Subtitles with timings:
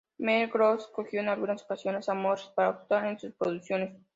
[0.17, 3.95] Mel Brooks escogió en algunas ocasiones a Morris para actuar en sus producciones.